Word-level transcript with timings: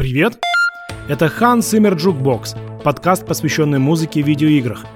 Привет! 0.00 0.38
Это 1.10 1.28
Hans 1.28 1.60
Zimmer 1.60 1.92
Jukebox, 1.92 2.54
подкаст, 2.82 3.26
посвященный 3.26 3.78
музыке 3.78 4.22
в 4.22 4.26
видеоиграх. 4.26 4.86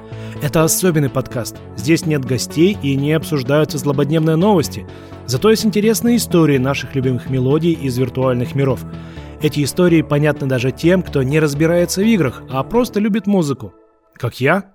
Это 0.42 0.64
особенный 0.64 1.10
подкаст. 1.10 1.56
Здесь 1.76 2.06
нет 2.06 2.24
гостей 2.24 2.78
и 2.82 2.96
не 2.96 3.12
обсуждаются 3.12 3.76
злободневные 3.76 4.36
новости. 4.36 4.86
Зато 5.26 5.50
есть 5.50 5.66
интересные 5.66 6.16
истории 6.16 6.56
наших 6.56 6.94
любимых 6.94 7.28
мелодий 7.28 7.72
из 7.72 7.98
виртуальных 7.98 8.54
миров. 8.54 8.80
Эти 9.42 9.62
истории 9.62 10.00
понятны 10.00 10.46
даже 10.46 10.72
тем, 10.72 11.02
кто 11.02 11.22
не 11.22 11.38
разбирается 11.38 12.00
в 12.00 12.04
играх, 12.04 12.42
а 12.48 12.62
просто 12.64 12.98
любит 12.98 13.26
музыку. 13.26 13.74
Как 14.14 14.40
я. 14.40 14.72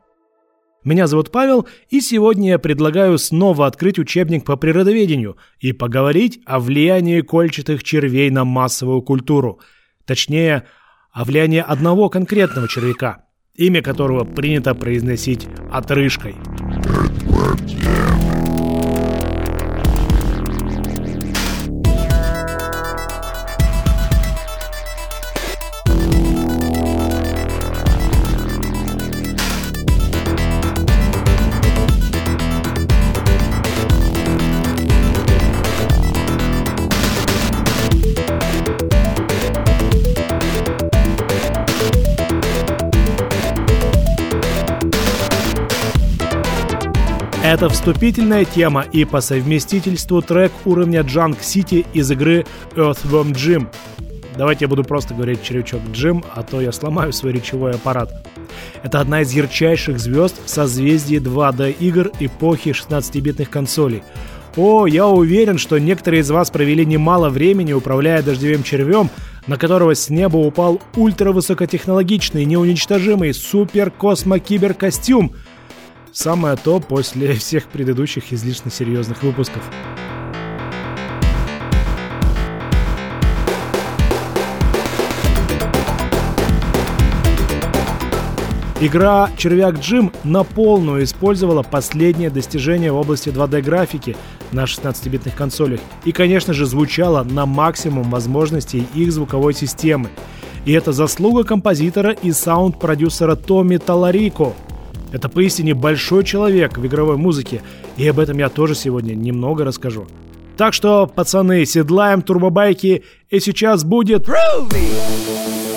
Меня 0.84 1.08
зовут 1.08 1.32
Павел, 1.32 1.68
и 1.90 2.02
сегодня 2.02 2.50
я 2.50 2.60
предлагаю 2.60 3.18
снова 3.18 3.66
открыть 3.66 3.98
учебник 3.98 4.46
по 4.46 4.58
природоведению 4.58 5.38
и 5.60 5.74
поговорить 5.74 6.40
о 6.46 6.60
влиянии 6.60 7.22
кольчатых 7.22 7.84
червей 7.84 8.30
на 8.30 8.46
массовую 8.46 9.02
культуру– 9.02 9.60
Точнее, 10.10 10.64
о 11.12 11.24
влиянии 11.24 11.64
одного 11.64 12.10
конкретного 12.10 12.68
червяка, 12.68 13.26
имя 13.54 13.84
которого 13.84 14.24
принято 14.24 14.74
произносить 14.74 15.48
отрыжкой. 15.72 16.34
Это 47.52 47.68
вступительная 47.68 48.46
тема 48.46 48.86
и 48.92 49.06
по 49.06 49.22
совместительству 49.22 50.22
трек 50.22 50.52
уровня 50.66 51.00
Junk 51.00 51.40
City 51.40 51.84
из 51.96 52.12
игры 52.12 52.46
Earthworm 52.76 53.34
Jim. 53.34 53.68
Давайте 54.38 54.66
я 54.66 54.70
буду 54.70 54.84
просто 54.84 55.16
говорить 55.16 55.42
червячок 55.42 55.82
Джим, 55.92 56.24
а 56.36 56.44
то 56.44 56.62
я 56.62 56.72
сломаю 56.72 57.12
свой 57.12 57.34
речевой 57.34 57.72
аппарат. 57.72 58.14
Это 58.84 59.00
одна 59.00 59.22
из 59.22 59.32
ярчайших 59.32 60.00
звезд 60.00 60.36
в 60.46 60.48
созвездии 60.48 61.20
2D 61.20 61.72
игр 61.80 62.12
эпохи 62.20 62.70
16-битных 62.70 63.50
консолей. 63.50 64.04
О, 64.56 64.86
я 64.86 65.08
уверен, 65.08 65.58
что 65.58 65.80
некоторые 65.80 66.22
из 66.22 66.30
вас 66.30 66.52
провели 66.52 66.86
немало 66.86 67.30
времени, 67.30 67.74
управляя 67.74 68.22
дождевым 68.22 68.62
червем, 68.62 69.10
на 69.48 69.58
которого 69.58 69.96
с 69.96 70.12
неба 70.12 70.38
упал 70.38 70.80
ультравысокотехнологичный, 70.96 72.46
неуничтожимый 72.46 73.34
супер-космо-кибер-костюм– 73.34 75.34
Самое 76.12 76.56
то 76.56 76.80
после 76.80 77.34
всех 77.36 77.68
предыдущих 77.68 78.34
излишне 78.34 78.72
серьезных 78.72 79.24
выпусков. 79.24 79.64
Игра 88.82 89.30
«Червяк 89.36 89.80
Джим» 89.80 90.14
на 90.24 90.46
полную 90.46 91.04
использовала 91.04 91.64
последнее 91.64 92.30
достижение 92.30 92.94
в 92.94 92.96
области 92.96 93.28
2D-графики 93.28 94.16
на 94.54 94.64
16-битных 94.64 95.36
консолях 95.36 95.82
и, 96.06 96.14
конечно 96.14 96.54
же, 96.54 96.66
звучала 96.66 97.26
на 97.26 97.46
максимум 97.46 98.10
возможностей 98.10 98.88
их 98.96 99.12
звуковой 99.12 99.54
системы. 99.54 100.10
И 100.64 100.72
это 100.72 100.94
заслуга 100.94 101.44
композитора 101.44 102.12
и 102.12 102.32
саунд-продюсера 102.32 103.36
Томми 103.36 103.76
Таларико– 103.76 104.54
это 105.12 105.30
поистине 105.30 105.74
большой 105.74 106.24
человек 106.24 106.78
в 106.78 106.86
игровой 106.86 107.18
музыке, 107.18 107.62
и 107.98 108.08
об 108.08 108.20
этом 108.20 108.38
я 108.38 108.50
тоже 108.50 108.76
сегодня 108.76 109.14
немного 109.14 109.64
расскажу. 109.64 110.08
Так 110.58 110.74
что, 110.74 111.08
пацаны, 111.08 111.66
седлаем 111.66 112.22
турбобайки, 112.22 113.04
и 113.30 113.40
сейчас 113.40 113.84
будет... 113.84 114.28
Groovy! 114.28 115.69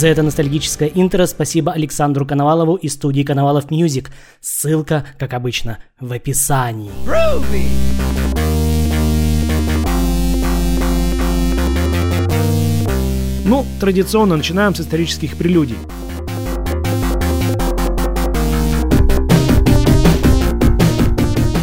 За 0.00 0.08
это 0.08 0.22
ностальгическое 0.22 0.90
интро 0.94 1.26
спасибо 1.26 1.72
Александру 1.72 2.24
Коновалову 2.24 2.76
и 2.76 2.88
студии 2.88 3.22
Коновалов 3.22 3.70
Music. 3.70 4.10
Ссылка, 4.40 5.04
как 5.18 5.34
обычно, 5.34 5.76
в 6.00 6.10
описании. 6.10 6.90
Groovy! 7.04 7.66
Ну, 13.44 13.66
традиционно 13.78 14.38
начинаем 14.38 14.74
с 14.74 14.80
исторических 14.80 15.36
прелюдий. 15.36 15.76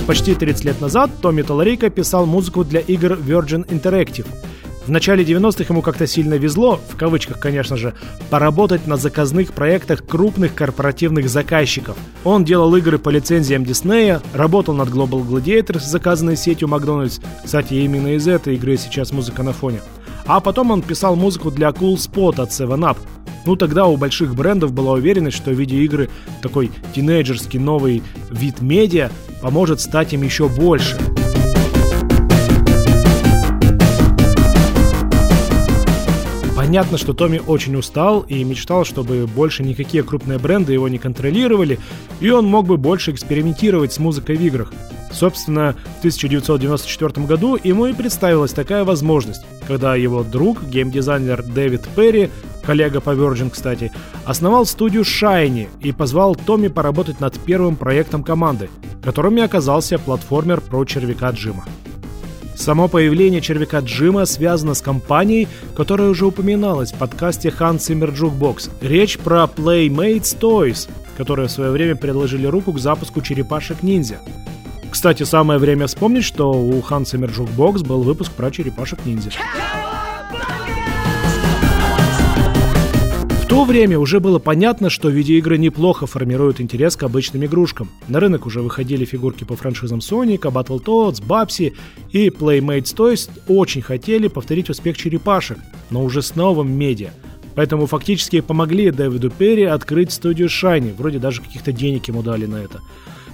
Почти 0.06 0.36
30 0.36 0.64
лет 0.64 0.80
назад 0.80 1.10
Томми 1.24 1.42
Талларико 1.42 1.90
писал 1.90 2.28
музыку 2.28 2.64
для 2.64 2.82
игр 2.82 3.14
Virgin 3.14 3.66
Interactive– 3.68 4.28
в 4.88 4.90
начале 4.90 5.26
90-х 5.26 5.66
ему 5.68 5.82
как-то 5.82 6.08
сильно 6.08 6.36
везло, 6.36 6.80
в 6.90 6.96
кавычках, 6.96 7.40
конечно 7.40 7.76
же, 7.76 7.94
поработать 8.30 8.88
на 8.88 8.96
заказных 8.96 9.52
проектах 9.52 10.06
крупных 10.06 10.56
корпоративных 10.56 11.30
заказчиков. 11.30 11.98
Он 12.24 12.46
делал 12.46 12.74
игры 12.76 12.98
по 12.98 13.10
лицензиям 13.10 13.66
Диснея, 13.66 14.22
работал 14.34 14.74
над 14.74 14.88
Global 14.88 15.28
Gladiators, 15.28 15.82
заказанной 15.82 16.38
сетью 16.38 16.70
Макдональдс. 16.70 17.20
Кстати, 17.44 17.74
именно 17.74 18.16
из 18.16 18.30
этой 18.30 18.56
игры 18.56 18.78
сейчас 18.78 19.12
музыка 19.12 19.44
на 19.44 19.52
фоне. 19.52 19.82
А 20.26 20.40
потом 20.40 20.72
он 20.72 20.82
писал 20.82 21.18
музыку 21.18 21.52
для 21.52 21.68
Cool 21.70 21.96
Spot 21.96 22.42
от 22.42 22.50
7up. 22.50 22.98
Ну 23.46 23.58
тогда 23.58 23.88
у 23.88 23.98
больших 23.98 24.36
брендов 24.36 24.72
была 24.72 24.94
уверенность, 24.94 25.36
что 25.36 25.52
видеоигры, 25.52 26.10
такой 26.42 26.72
тинейджерский 26.96 27.60
новый 27.60 28.04
вид 28.30 28.62
медиа, 28.62 29.10
поможет 29.42 29.82
стать 29.82 30.14
им 30.14 30.24
еще 30.24 30.48
больше. 30.48 30.98
Понятно, 36.68 36.98
что 36.98 37.14
Томми 37.14 37.42
очень 37.48 37.78
устал 37.78 38.26
и 38.28 38.44
мечтал, 38.44 38.84
чтобы 38.84 39.26
больше 39.26 39.64
никакие 39.64 40.04
крупные 40.04 40.38
бренды 40.38 40.74
его 40.74 40.90
не 40.90 40.98
контролировали, 40.98 41.80
и 42.20 42.30
он 42.30 42.46
мог 42.46 42.68
бы 42.68 42.76
больше 42.76 43.12
экспериментировать 43.12 43.94
с 43.94 44.00
музыкой 44.00 44.36
в 44.36 44.42
играх. 44.42 44.74
Собственно, 45.10 45.76
в 45.96 46.00
1994 46.00 47.26
году 47.26 47.58
ему 47.64 47.86
и 47.86 47.94
представилась 47.94 48.52
такая 48.52 48.84
возможность, 48.84 49.46
когда 49.66 49.96
его 49.96 50.24
друг, 50.24 50.62
геймдизайнер 50.66 51.42
Дэвид 51.42 51.88
Перри, 51.96 52.30
коллега 52.66 53.00
по 53.00 53.12
Virgin, 53.12 53.50
кстати, 53.50 53.94
основал 54.26 54.66
студию 54.66 55.04
Shiny 55.04 55.70
и 55.80 55.94
позвал 55.94 56.36
Томми 56.36 56.68
поработать 56.68 57.22
над 57.22 57.40
первым 57.40 57.78
проектом 57.78 58.26
команды, 58.26 58.70
которым 59.02 59.38
и 59.38 59.42
оказался 59.42 59.98
платформер 59.98 60.60
про 60.60 60.84
червяка 60.84 61.30
Джима. 61.30 61.64
Само 62.58 62.88
появление 62.88 63.40
червяка 63.40 63.80
Джима 63.80 64.26
связано 64.26 64.74
с 64.74 64.82
компанией, 64.82 65.48
которая 65.76 66.10
уже 66.10 66.26
упоминалась 66.26 66.92
в 66.92 66.98
подкасте 66.98 67.50
Hans 67.50 67.78
Zimmer 67.78 68.12
Jukebox. 68.14 68.72
Речь 68.82 69.20
про 69.20 69.44
Playmates 69.44 70.38
Toys, 70.38 70.90
которые 71.18 71.48
в 71.48 71.52
свое 71.52 71.70
время 71.70 71.96
предложили 71.96 72.48
руку 72.48 72.74
к 72.74 72.80
запуску 72.80 73.22
черепашек-ниндзя. 73.22 74.20
Кстати, 74.90 75.24
самое 75.24 75.60
время 75.60 75.86
вспомнить, 75.86 76.24
что 76.24 76.52
у 76.52 76.80
Hans 76.82 77.14
Zimmer 77.14 77.32
Jukebox 77.32 77.86
был 77.86 78.02
выпуск 78.02 78.32
про 78.32 78.50
черепашек-ниндзя. 78.50 79.32
То 83.58 83.66
время 83.66 83.98
уже 83.98 84.20
было 84.20 84.38
понятно, 84.38 84.92
что 84.92 85.10
видеоигры 85.10 85.58
неплохо 85.58 86.06
формируют 86.06 86.62
интерес 86.62 86.96
к 86.96 87.02
обычным 87.02 87.44
игрушкам. 87.44 87.90
На 88.08 88.20
рынок 88.20 88.46
уже 88.46 88.62
выходили 88.62 89.04
фигурки 89.04 89.46
по 89.46 89.56
франшизам 89.56 89.98
Sonic, 89.98 90.42
Battletoads, 90.42 91.24
Babsy 91.28 91.74
и 92.12 92.28
Playmates 92.28 92.96
Toys 92.96 93.32
очень 93.48 93.82
хотели 93.82 94.28
повторить 94.28 94.70
успех 94.70 94.96
черепашек, 94.96 95.58
но 95.90 96.04
уже 96.04 96.22
с 96.22 96.36
новым 96.36 96.72
медиа. 96.72 97.10
Поэтому 97.56 97.88
фактически 97.88 98.42
помогли 98.42 98.92
Дэвиду 98.92 99.32
Перри 99.32 99.64
открыть 99.64 100.12
студию 100.12 100.50
Shiny, 100.50 100.96
вроде 100.96 101.18
даже 101.18 101.42
каких-то 101.42 101.72
денег 101.72 102.08
ему 102.10 102.22
дали 102.22 102.46
на 102.46 102.58
это, 102.58 102.82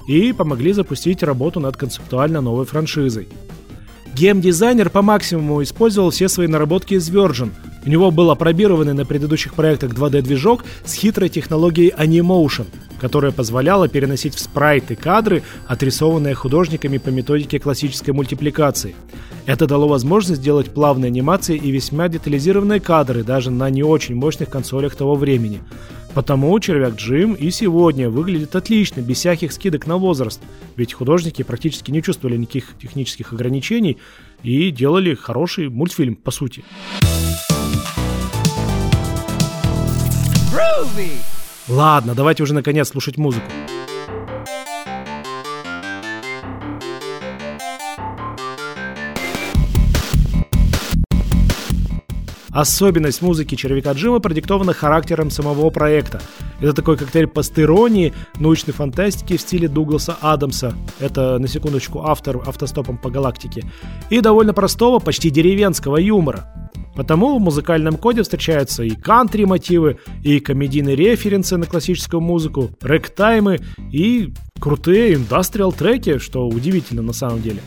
и 0.07 0.31
помогли 0.31 0.71
запустить 0.71 1.21
работу 1.21 1.59
над 1.59 1.75
концептуально 1.75 2.39
новой 2.39 2.65
франшизой. 2.65 3.27
Геймдизайнер 4.15 4.89
по 4.89 5.01
максимуму 5.01 5.61
использовал 5.63 6.11
все 6.11 6.29
свои 6.29 6.47
наработки 6.47 6.93
из 6.93 7.09
Virgin. 7.09 7.49
У 7.85 7.89
него 7.89 8.11
был 8.11 8.31
опробированный 8.31 8.93
на 8.93 9.05
предыдущих 9.05 9.55
проектах 9.55 9.91
2D-движок 9.91 10.63
с 10.85 10.93
хитрой 10.93 11.27
технологией 11.27 11.93
Animotion, 11.93 12.65
которая 12.99 13.33
позволяла 13.33 13.89
переносить 13.89 14.35
в 14.35 14.39
спрайты 14.39 14.95
кадры, 14.95 15.43
отрисованные 15.67 16.33
художниками 16.33 16.97
по 16.97 17.09
методике 17.09 17.59
классической 17.59 18.11
мультипликации. 18.11 18.95
Это 19.45 19.67
дало 19.67 19.89
возможность 19.89 20.39
сделать 20.39 20.73
плавные 20.73 21.09
анимации 21.09 21.57
и 21.57 21.71
весьма 21.71 22.07
детализированные 22.07 22.79
кадры 22.79 23.23
даже 23.23 23.51
на 23.51 23.69
не 23.69 23.83
очень 23.83 24.15
мощных 24.15 24.49
консолях 24.49 24.95
того 24.95 25.15
времени. 25.15 25.59
Потому 26.13 26.57
червяк 26.59 26.95
Джим 26.95 27.33
и 27.33 27.49
сегодня 27.49 28.09
выглядит 28.09 28.55
отлично, 28.55 29.01
без 29.01 29.17
всяких 29.17 29.51
скидок 29.51 29.87
на 29.87 29.97
возраст. 29.97 30.39
Ведь 30.77 30.93
художники 30.93 31.41
практически 31.41 31.91
не 31.91 32.01
чувствовали 32.01 32.37
никаких 32.37 32.77
технических 32.81 33.33
ограничений 33.33 33.97
и 34.43 34.71
делали 34.71 35.15
хороший 35.15 35.67
мультфильм, 35.69 36.15
по 36.15 36.31
сути. 36.31 36.63
Ладно, 41.67 42.13
давайте 42.13 42.43
уже 42.43 42.53
наконец 42.53 42.89
слушать 42.89 43.17
музыку. 43.17 43.45
Особенность 52.51 53.23
музыки 53.23 53.55
червяка 53.55 53.93
Джима 53.93 54.19
продиктована 54.19 54.73
характером 54.73 55.31
самого 55.31 55.71
проекта. 55.71 56.21
Это 56.61 56.73
такой 56.73 56.97
коктейль 56.97 57.25
постеронии, 57.25 58.13
научной 58.35 58.73
фантастики 58.73 59.37
в 59.37 59.41
стиле 59.41 59.67
Дугласа 59.67 60.17
Адамса. 60.21 60.75
Это, 60.99 61.39
на 61.39 61.47
секундочку, 61.47 62.03
автор 62.03 62.37
автостопом 62.47 62.99
по 62.99 63.09
галактике. 63.09 63.63
И 64.11 64.21
довольно 64.21 64.53
простого, 64.53 64.99
почти 64.99 65.31
деревенского 65.31 65.97
юмора. 65.97 66.71
Потому 66.95 67.37
в 67.37 67.41
музыкальном 67.41 67.97
коде 67.97 68.21
встречаются 68.21 68.83
и 68.83 68.91
кантри-мотивы, 68.91 69.99
и 70.23 70.39
комедийные 70.39 70.95
референсы 70.95 71.57
на 71.57 71.65
классическую 71.65 72.21
музыку, 72.21 72.69
рэк-таймы 72.81 73.59
и 73.91 74.33
крутые 74.59 75.15
индастриал-треки, 75.15 76.19
что 76.19 76.47
удивительно 76.47 77.01
на 77.01 77.13
самом 77.13 77.41
деле. 77.41 77.61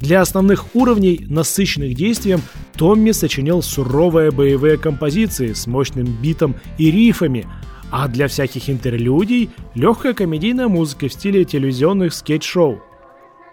Для 0.00 0.20
основных 0.20 0.74
уровней, 0.74 1.24
насыщенных 1.28 1.94
действием, 1.94 2.42
Томми 2.74 3.12
сочинил 3.12 3.62
суровые 3.62 4.30
боевые 4.30 4.76
композиции 4.76 5.54
с 5.54 5.66
мощным 5.66 6.06
битом 6.20 6.56
и 6.76 6.90
рифами, 6.90 7.46
а 7.90 8.08
для 8.08 8.28
всяких 8.28 8.68
интерлюдий– 8.68 9.50
легкая 9.74 10.12
комедийная 10.12 10.68
музыка 10.68 11.08
в 11.08 11.12
стиле 11.12 11.44
телевизионных 11.44 12.12
скетч-шоу. 12.12 12.80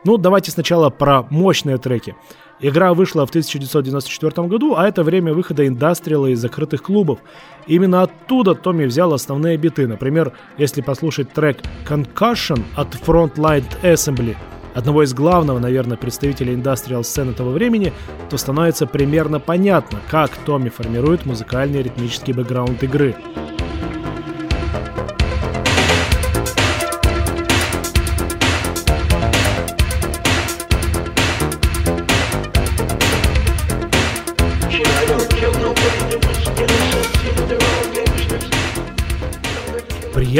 Ну, 0.05 0.17
давайте 0.17 0.51
сначала 0.51 0.89
про 0.89 1.25
мощные 1.29 1.77
треки. 1.77 2.15
Игра 2.63 2.93
вышла 2.93 3.25
в 3.25 3.29
1994 3.29 4.47
году, 4.47 4.75
а 4.77 4.87
это 4.87 5.03
время 5.03 5.33
выхода 5.33 5.67
индастриала 5.67 6.27
из 6.27 6.39
закрытых 6.39 6.81
клубов. 6.81 7.19
Именно 7.67 8.03
оттуда 8.03 8.55
Томми 8.55 8.85
взял 8.85 9.13
основные 9.13 9.57
биты. 9.57 9.85
Например, 9.85 10.31
если 10.57 10.81
послушать 10.81 11.33
трек 11.33 11.57
Concussion 11.85 12.63
от 12.77 12.95
Frontline 12.95 13.65
Assembly– 13.83 14.37
одного 14.73 15.03
из 15.03 15.13
главного, 15.13 15.59
наверное, 15.59 15.97
представителей 15.97 16.53
индастриал-сцены 16.53 17.33
того 17.33 17.51
времени, 17.51 17.93
то 18.29 18.37
становится 18.37 18.87
примерно 18.87 19.39
понятно, 19.39 19.99
как 20.09 20.31
Томми 20.45 20.69
формирует 20.69 21.25
музыкальный 21.25 21.83
ритмический 21.83 22.33
бэкграунд 22.33 22.81
игры. 22.83 23.15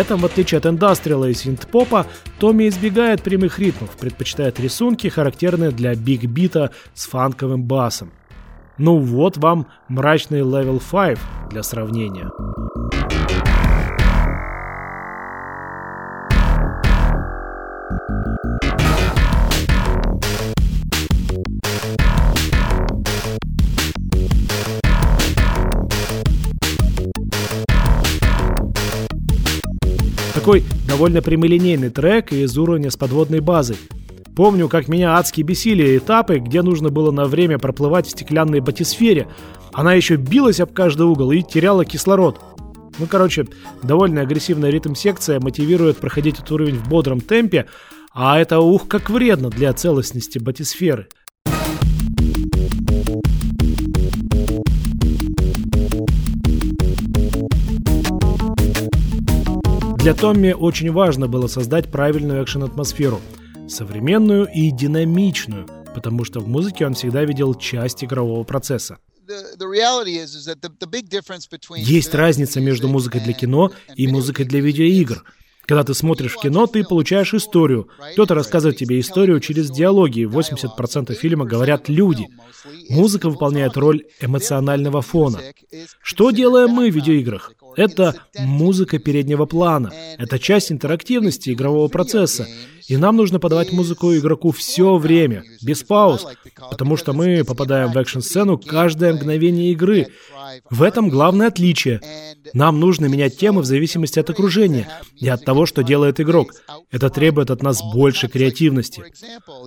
Этом, 0.04 0.20
в 0.20 0.26
отличие 0.26 0.58
от 0.58 0.66
индастриала 0.66 1.30
и 1.30 1.34
синт-попа, 1.34 2.06
Томми 2.38 2.68
избегает 2.68 3.24
прямых 3.24 3.58
ритмов, 3.58 3.92
предпочитает 3.92 4.60
рисунки, 4.60 5.08
характерные 5.08 5.72
для 5.72 5.96
биг-бита 5.96 6.72
с 6.94 7.08
фанковым 7.08 7.64
басом. 7.64 8.12
Ну 8.78 8.98
вот 8.98 9.38
вам 9.38 9.68
мрачный 9.88 10.42
Level 10.42 10.82
5 10.92 11.20
для 11.52 11.64
сравнения. 11.64 12.30
Такой 30.44 30.66
довольно 30.90 31.22
прямолинейный 31.22 31.90
трек 31.90 32.34
из 32.34 32.58
уровня 32.58 32.92
с 32.92 32.98
подводной 32.98 33.40
базой. 33.40 33.78
Помню, 34.36 34.68
как 34.68 34.90
меня 34.90 35.16
адски 35.16 35.42
бесили 35.42 35.98
этапы, 35.98 36.40
где 36.40 36.62
нужно 36.62 36.90
было 36.90 37.12
на 37.12 37.24
время 37.24 37.60
проплывать 37.60 38.08
в 38.08 38.10
стеклянной 38.10 38.60
батисфере. 38.60 39.30
Она 39.72 39.94
еще 39.94 40.18
билась 40.18 40.60
об 40.60 40.74
каждый 40.74 41.04
угол 41.04 41.32
и 41.32 41.44
теряла 41.44 41.86
кислород. 41.86 42.42
Ну, 43.00 43.06
короче, 43.08 43.48
довольно 43.84 44.20
агрессивная 44.20 44.70
ритм-секция 44.70 45.40
мотивирует 45.40 46.00
проходить 46.00 46.40
этот 46.40 46.52
уровень 46.52 46.76
в 46.76 46.90
бодром 46.90 47.22
темпе, 47.22 47.68
а 48.14 48.38
это 48.38 48.60
ух 48.60 48.90
как 48.90 49.10
вредно 49.10 49.50
для 49.50 49.72
целостности 49.72 50.40
батисферы. 50.40 51.08
Для 60.04 60.14
Томми 60.14 60.52
очень 60.52 60.92
важно 60.92 61.30
было 61.30 61.48
создать 61.48 61.90
правильную 61.90 62.44
экшен-атмосферу, 62.44 63.22
современную 63.70 64.50
и 64.54 64.70
динамичную, 64.70 65.66
потому 65.96 66.26
что 66.26 66.42
в 66.42 66.48
музыке 66.50 66.86
он 66.86 66.94
всегда 66.94 67.24
видел 67.24 67.56
часть 67.56 68.04
игрового 68.04 68.44
процесса. 68.44 68.98
Есть 71.78 72.14
разница 72.14 72.60
между 72.60 72.90
музыкой 72.90 73.22
для 73.22 73.32
кино 73.32 73.72
и 73.96 74.08
музыкой 74.10 74.44
для 74.44 74.60
видеоигр. 74.60 75.24
Когда 75.66 75.86
ты 75.86 75.94
смотришь 75.94 76.34
в 76.34 76.42
кино, 76.42 76.68
ты 76.68 76.84
получаешь 76.84 77.34
историю. 77.34 77.88
Кто-то 78.12 78.36
рассказывает 78.36 78.78
тебе 78.78 79.00
историю 79.00 79.40
через 79.40 79.72
диалоги. 79.72 80.26
80% 80.26 81.14
фильма 81.14 81.46
говорят 81.46 81.88
люди. 81.88 82.28
Музыка 82.90 83.30
выполняет 83.30 83.78
роль 83.78 84.04
эмоционального 84.20 85.02
фона. 85.02 85.40
Что 86.02 86.32
делаем 86.32 86.72
мы 86.72 86.92
в 86.92 86.94
видеоиграх? 86.94 87.54
Это 87.76 88.16
музыка 88.40 89.00
переднего 89.00 89.46
плана. 89.46 89.92
Это 90.18 90.40
часть 90.40 90.72
интерактивности 90.72 91.52
игрового 91.52 91.88
процесса. 91.88 92.48
И 92.88 92.98
нам 92.98 93.16
нужно 93.16 93.40
подавать 93.40 93.72
музыку 93.72 94.14
игроку 94.14 94.52
все 94.52 94.98
время, 94.98 95.44
без 95.62 95.84
пауз, 95.84 96.26
потому 96.70 96.98
что 96.98 97.14
мы 97.14 97.44
попадаем 97.46 97.92
в 97.92 97.98
экшн-сцену 97.98 98.58
каждое 98.58 99.14
мгновение 99.14 99.72
игры. 99.72 100.08
В 100.70 100.84
этом 100.84 101.10
главное 101.10 101.48
отличие. 101.48 102.02
Нам 102.54 102.80
нужно 102.80 103.06
менять 103.06 103.38
темы 103.38 103.62
в 103.62 103.66
зависимости 103.66 104.20
от 104.20 104.30
окружения 104.30 104.90
и 105.16 105.30
от 105.30 105.46
того, 105.46 105.66
что 105.66 105.82
делает 105.82 106.20
игрок. 106.20 106.52
Это 106.92 107.10
требует 107.10 107.52
от 107.52 107.64
нас 107.64 107.82
больше 107.82 108.28
креативности. 108.28 109.04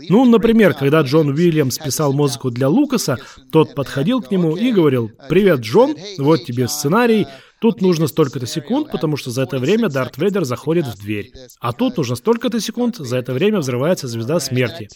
Ну, 0.09 0.25
например, 0.27 0.75
когда 0.75 1.01
Джон 1.01 1.31
Уильямс 1.31 1.79
писал 1.79 2.13
музыку 2.13 2.51
для 2.51 2.69
Лукаса, 2.69 3.19
тот 3.51 3.75
подходил 3.75 4.21
к 4.21 4.31
нему 4.31 4.57
и 4.57 4.73
говорил 4.73 5.11
«Привет, 5.29 5.61
Джон, 5.61 5.97
вот 6.19 6.45
тебе 6.45 6.69
сценарий, 6.69 7.27
Тут 7.59 7.81
нужно 7.81 8.07
столько-то 8.07 8.47
секунд, 8.47 8.91
потому 8.91 9.17
что 9.17 9.31
за 9.31 9.43
это 9.43 9.59
время 9.59 9.89
Дарт 9.89 10.19
Вейдер 10.19 10.45
заходит 10.45 10.87
в 10.87 10.99
дверь. 10.99 11.33
А 11.59 11.73
тут 11.73 11.97
нужно 11.97 12.15
столько-то 12.17 12.61
секунд, 12.61 12.97
за 12.97 13.17
это 13.17 13.33
время 13.33 13.61
взрывается 13.61 14.09
звезда 14.09 14.41
смерти. 14.41 14.89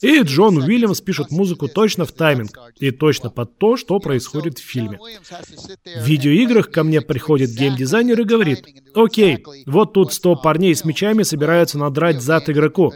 И 0.00 0.20
Джон 0.22 0.58
Уильямс 0.58 1.00
пишет 1.00 1.30
музыку 1.30 1.68
точно 1.68 2.04
в 2.04 2.12
тайминг 2.12 2.58
и 2.80 2.90
точно 2.90 3.30
под 3.30 3.56
то, 3.58 3.76
что 3.76 3.98
происходит 4.00 4.58
в 4.58 4.62
фильме. 4.62 4.98
В 5.96 6.06
видеоиграх 6.06 6.70
ко 6.70 6.82
мне 6.82 7.00
приходит 7.00 7.50
геймдизайнер 7.50 8.20
и 8.20 8.24
говорит, 8.24 8.66
окей, 8.94 9.44
вот 9.66 9.92
тут 9.92 10.12
100 10.12 10.36
парней 10.36 10.74
с 10.74 10.84
мечами 10.84 11.22
собираются 11.22 11.78
надрать 11.78 12.20
зад 12.20 12.50
игроку. 12.50 12.94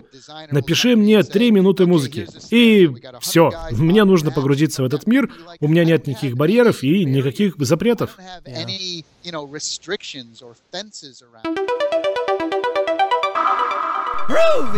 Напиши 0.50 0.96
мне 0.96 1.22
3 1.22 1.52
минуты 1.52 1.86
музыки. 1.86 2.26
И 2.50 2.90
все, 3.20 3.52
мне 3.70 4.04
нужно 4.04 4.32
погрузиться 4.32 4.82
в 4.82 4.86
этот 4.86 5.06
мир, 5.06 5.30
у 5.60 5.68
меня 5.68 5.84
нет 5.84 6.06
никаких 6.08 6.36
барьеров 6.36 6.82
и 6.82 7.04
никаких 7.04 7.54
запретов. 7.58 8.18
Yeah 8.44 9.04
you 9.24 9.32
know, 9.32 9.44
restrictions 9.44 10.42
or 10.42 10.54
fences 10.72 11.22
around. 11.22 11.58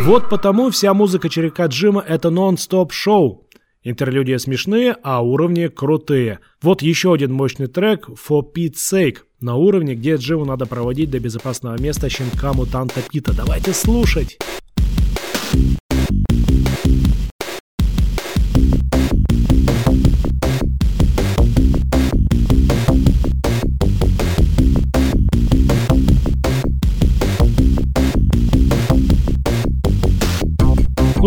Вот 0.05 0.29
потому 0.29 0.71
вся 0.71 0.93
музыка 0.95 1.29
черека 1.29 1.67
Джима— 1.67 2.01
это 2.09 2.31
нон-стоп 2.31 2.93
шоу. 2.93 3.47
Интерлюдии 3.83 4.37
смешные, 4.37 4.97
а 5.03 5.23
уровни 5.23 5.69
крутые. 5.69 6.41
Вот 6.63 6.83
еще 6.83 7.13
один 7.13 7.33
мощный 7.33 7.67
трек 7.67 8.09
«For 8.09 8.43
Pete's 8.43 8.77
Sake» 8.77 9.19
на 9.41 9.57
уровне, 9.57 9.95
где 9.95 10.17
Джиму 10.17 10.45
надо 10.47 10.67
проводить 10.67 11.11
до 11.11 11.21
безопасного 11.21 11.81
места 11.81 12.09
щенка-мутанта 12.09 13.03
Пита. 13.11 13.35
Давайте 13.35 13.73
слушать! 13.75 14.39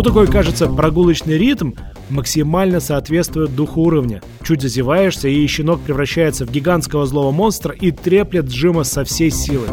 Такой, 0.04 0.28
кажется, 0.28 0.68
прогулочный 0.68 1.38
ритм 1.38 1.72
максимально 2.10 2.80
соответствует 2.80 3.56
духу 3.56 3.82
уровня. 3.82 4.22
Чуть 4.44 4.62
зазеваешься, 4.62 5.28
и 5.28 5.48
щенок 5.48 5.82
превращается 5.82 6.46
в 6.46 6.52
гигантского 6.52 7.06
злого 7.08 7.32
монстра 7.32 7.74
и 7.74 7.92
треплет 7.92 8.46
Джима 8.46 8.84
со 8.84 9.04
всей 9.04 9.32
силы. 9.32 9.66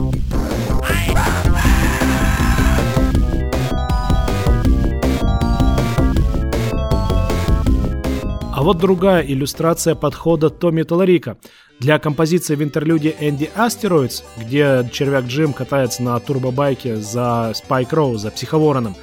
А 8.53 8.63
вот 8.63 8.79
другая 8.79 9.23
иллюстрация 9.23 9.95
подхода 9.95 10.49
Томми 10.49 10.85
Толарика. 10.85 11.37
Для 11.81 11.99
композиции 11.99 12.55
в 12.55 12.63
интерлюде 12.63 13.15
Энди 13.21 13.51
Астероидс, 13.55 14.23
где 14.39 14.89
червяк 14.93 15.27
Джим 15.27 15.53
катается 15.53 16.03
на 16.03 16.19
турбобайке 16.21 16.97
за 16.97 17.53
Спайк 17.55 17.93
Роу, 17.93 18.17
за 18.17 18.31
психовороном, 18.31 18.95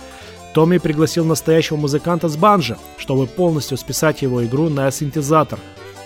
Томми 0.54 0.78
пригласил 0.78 1.26
настоящего 1.26 1.78
музыканта 1.78 2.28
с 2.28 2.36
банджо, 2.36 2.78
чтобы 2.98 3.28
полностью 3.28 3.78
списать 3.78 4.22
его 4.22 4.46
игру 4.46 4.70
на 4.70 4.92
синтезатор. 4.92 5.60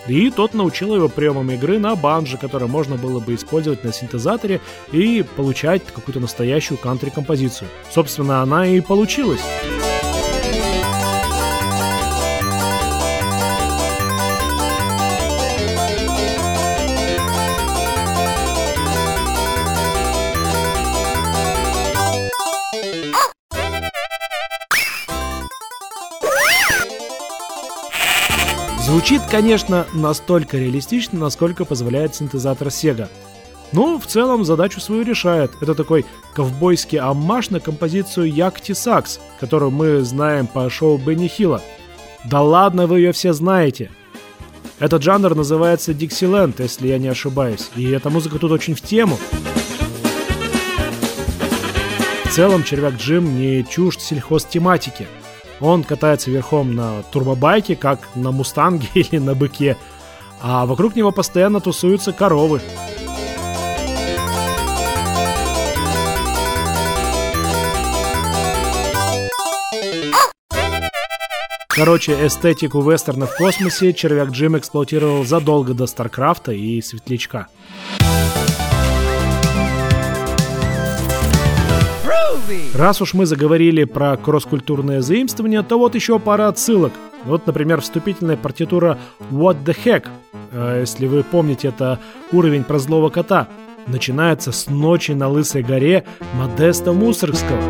И 0.06 0.30
тот 0.30 0.54
научил 0.54 0.94
его 0.94 1.08
приемам 1.08 1.50
игры 1.50 1.78
на 1.78 1.96
банджо, 1.96 2.36
который 2.36 2.68
можно 2.68 2.96
было 2.96 3.18
бы 3.18 3.34
использовать 3.34 3.82
на 3.82 3.92
синтезаторе 3.92 4.60
и 4.92 5.24
получать 5.34 5.82
какую-то 5.84 6.20
настоящую 6.20 6.78
кантри-композицию. 6.78 7.68
Собственно, 7.90 8.40
она 8.40 8.66
и 8.66 8.80
получилась. 8.80 9.40
Звучит, 29.06 29.30
конечно, 29.30 29.86
настолько 29.94 30.58
реалистично, 30.58 31.20
насколько 31.20 31.64
позволяет 31.64 32.16
синтезатор 32.16 32.66
Sega. 32.66 33.06
Но 33.70 34.00
в 34.00 34.06
целом 34.08 34.44
задачу 34.44 34.80
свою 34.80 35.04
решает. 35.04 35.52
Это 35.60 35.76
такой 35.76 36.04
ковбойский 36.34 36.98
аммаш 36.98 37.50
на 37.50 37.60
композицию 37.60 38.32
Якти 38.32 38.72
Сакс, 38.72 39.20
которую 39.38 39.70
мы 39.70 40.00
знаем 40.00 40.48
по 40.48 40.68
шоу 40.68 40.98
Бенни 40.98 41.28
Хилла. 41.28 41.62
Да 42.24 42.42
ладно, 42.42 42.88
вы 42.88 42.98
ее 42.98 43.12
все 43.12 43.32
знаете. 43.32 43.92
Этот 44.80 45.04
жанр 45.04 45.36
называется 45.36 45.94
Диксиленд, 45.94 46.58
если 46.58 46.88
я 46.88 46.98
не 46.98 47.06
ошибаюсь. 47.06 47.70
И 47.76 47.88
эта 47.88 48.10
музыка 48.10 48.40
тут 48.40 48.50
очень 48.50 48.74
в 48.74 48.80
тему. 48.80 49.20
В 52.24 52.32
целом, 52.32 52.64
червяк 52.64 52.94
Джим 52.94 53.38
не 53.38 53.64
чужд 53.64 54.00
сельхоз-тематики– 54.00 55.06
он 55.60 55.84
катается 55.84 56.30
верхом 56.30 56.74
на 56.74 57.02
турбобайке, 57.04 57.76
как 57.76 58.00
на 58.14 58.30
мустанге 58.32 58.88
или 58.94 59.18
на 59.18 59.34
быке, 59.34 59.76
а 60.42 60.66
вокруг 60.66 60.96
него 60.96 61.12
постоянно 61.12 61.60
тусуются 61.60 62.12
коровы. 62.12 62.60
Короче, 71.76 72.26
эстетику 72.26 72.80
вестерна 72.80 73.26
в 73.26 73.36
космосе 73.36 73.92
червяк 73.92 74.30
Джим 74.30 74.56
эксплуатировал 74.56 75.26
задолго 75.26 75.74
до 75.74 75.86
Старкрафта 75.86 76.52
и 76.52 76.80
Светлячка. 76.80 77.48
Раз 82.74 83.00
уж 83.00 83.14
мы 83.14 83.26
заговорили 83.26 83.84
про 83.84 84.16
кросс-культурное 84.16 85.00
заимствование, 85.00 85.62
то 85.62 85.78
вот 85.78 85.94
еще 85.94 86.18
пара 86.18 86.48
отсылок. 86.48 86.92
Вот, 87.24 87.46
например, 87.46 87.80
вступительная 87.80 88.36
партитура 88.36 88.98
What 89.30 89.64
the 89.64 89.76
Heck. 89.84 90.08
Э, 90.52 90.80
если 90.80 91.06
вы 91.06 91.24
помните, 91.24 91.68
это 91.68 91.98
уровень 92.32 92.64
про 92.64 92.78
злого 92.78 93.10
кота. 93.10 93.48
Начинается 93.86 94.52
с 94.52 94.68
ночи 94.68 95.12
на 95.12 95.28
Лысой 95.28 95.62
горе 95.62 96.04
Модеста 96.34 96.92
Мусоргского. 96.92 97.60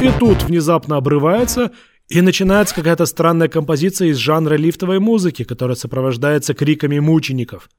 И 0.00 0.10
тут 0.18 0.44
внезапно 0.44 0.96
обрывается, 0.96 1.72
и 2.10 2.20
начинается 2.20 2.74
какая-то 2.74 3.06
странная 3.06 3.48
композиция 3.48 4.08
из 4.08 4.16
жанра 4.16 4.56
лифтовой 4.56 4.98
музыки, 4.98 5.44
которая 5.44 5.76
сопровождается 5.76 6.54
криками 6.54 6.98
мучеников. 6.98 7.70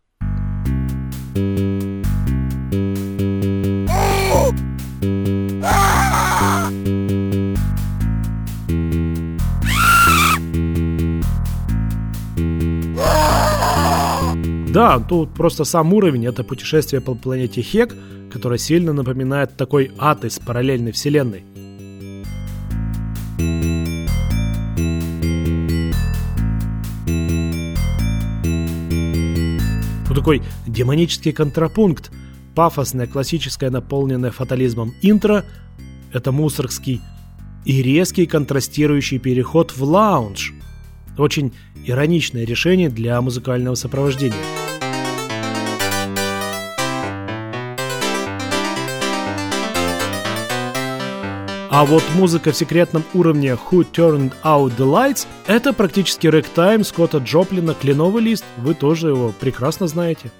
Да, 14.74 15.00
тут 15.00 15.34
просто 15.34 15.66
сам 15.66 15.94
уровень— 15.94 16.26
это 16.28 16.46
путешествие 16.46 17.02
по 17.02 17.14
планете 17.14 17.62
Хек, 17.62 17.94
которое 18.32 18.58
сильно 18.58 18.94
напоминает 18.94 19.58
такой 19.58 19.92
ад 19.98 20.24
из 20.24 20.40
параллельной 20.40 20.94
вселенной. 20.94 21.44
Такой 30.22 30.44
демонический 30.68 31.32
контрапункт. 31.32 32.12
Пафосное, 32.54 33.08
классическое, 33.08 33.72
наполненное 33.72 34.30
фатализмом 34.30 34.94
интро— 35.02 35.46
это 36.14 36.32
мусоргский, 36.32 37.02
и 37.66 37.82
резкий 37.82 38.28
контрастирующий 38.28 39.18
переход 39.18 39.76
в 39.76 39.82
лаунж. 39.84 40.54
Очень 41.18 41.54
ироничное 41.88 42.46
решение 42.46 42.90
для 42.90 43.20
музыкального 43.20 43.74
сопровождения. 43.74 44.71
А 51.72 51.86
вот 51.86 52.04
музыка 52.16 52.52
в 52.52 52.58
секретном 52.58 53.02
уровне 53.14 53.52
Who 53.52 53.90
Turned 53.90 54.34
Out 54.44 54.76
the 54.76 54.86
Lights— 54.86 55.26
это 55.48 55.72
практически 55.72 56.28
рэктайм 56.28 56.84
Скотта 56.84 57.20
Джоплина 57.20 57.74
«Кленовый 57.74 58.22
лист». 58.22 58.44
Вы 58.58 58.74
тоже 58.74 59.08
его 59.08 59.34
прекрасно 59.40 59.88
знаете. 59.88 60.32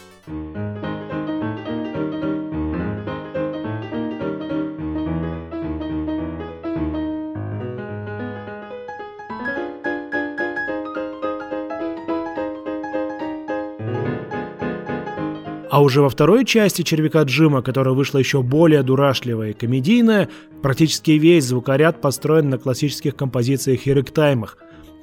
А 15.72 15.82
уже 15.82 16.02
во 16.02 16.10
второй 16.10 16.44
части 16.44 16.82
«Червяка 16.82 17.24
Джима», 17.24 17.62
которая 17.62 17.94
вышла 17.94 18.18
еще 18.18 18.42
более 18.44 18.84
дурашливая 18.84 19.52
и 19.52 19.54
комедийная, 19.54 20.28
практически 20.62 21.12
весь 21.12 21.46
звукоряд 21.46 22.02
построен 22.02 22.50
на 22.50 22.58
классических 22.58 23.16
композициях 23.16 23.88
и 23.88 23.94
рэктаймах. 23.94 24.58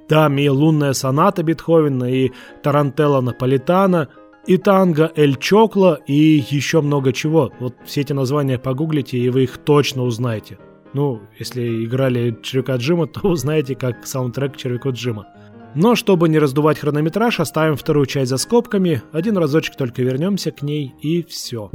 Там 0.09 0.37
и 0.37 0.47
«Лунная 0.47 0.93
соната» 0.93 1.43
Бетховена, 1.43 2.11
и 2.11 2.33
«Тарантелла 2.63 3.23
Наполитана», 3.23 4.09
и 4.47 4.59
танго 4.59 5.11
Эль 5.17 5.37
Чокла, 5.37 6.01
и 6.07 6.45
еще 6.51 6.83
много 6.83 7.15
чего. 7.15 7.51
Вот 7.61 7.75
все 7.87 8.03
эти 8.03 8.13
названия 8.13 8.59
погуглите, 8.59 9.17
и 9.17 9.31
вы 9.31 9.45
их 9.45 9.57
точно 9.57 10.03
узнаете. 10.03 10.59
Ну, 10.93 11.23
если 11.39 11.87
играли 11.87 12.39
Червяка 12.43 12.77
Джима, 12.77 13.07
то 13.07 13.29
узнаете 13.29 13.75
как 13.75 14.07
саундтрек 14.07 14.59
Червяку 14.59 14.91
Джима. 14.91 15.29
Но 15.75 15.95
чтобы 15.95 16.29
не 16.29 16.39
раздувать 16.39 16.79
хронометраж, 16.79 17.41
оставим 17.41 17.77
вторую 17.77 18.07
часть 18.07 18.31
за 18.31 18.37
скобками, 18.37 19.03
один 19.13 19.37
разочек 19.37 19.77
только 19.77 20.03
вернемся 20.03 20.51
к 20.51 20.63
ней 20.63 20.95
и 21.03 21.23
все. 21.23 21.71